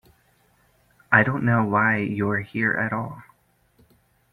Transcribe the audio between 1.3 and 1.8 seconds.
know